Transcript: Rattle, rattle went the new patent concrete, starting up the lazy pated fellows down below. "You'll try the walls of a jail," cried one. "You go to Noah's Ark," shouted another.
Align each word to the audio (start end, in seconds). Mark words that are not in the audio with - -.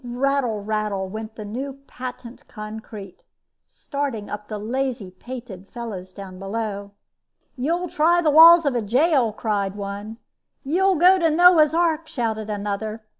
Rattle, 0.03 0.63
rattle 0.63 1.09
went 1.09 1.35
the 1.35 1.45
new 1.45 1.73
patent 1.85 2.47
concrete, 2.47 3.23
starting 3.67 4.31
up 4.31 4.47
the 4.47 4.57
lazy 4.57 5.11
pated 5.11 5.69
fellows 5.69 6.11
down 6.11 6.39
below. 6.39 6.93
"You'll 7.55 7.87
try 7.87 8.19
the 8.19 8.31
walls 8.31 8.65
of 8.65 8.73
a 8.73 8.81
jail," 8.81 9.31
cried 9.31 9.75
one. 9.75 10.17
"You 10.63 10.95
go 10.99 11.19
to 11.19 11.29
Noah's 11.29 11.75
Ark," 11.75 12.07
shouted 12.07 12.49
another. 12.49 13.03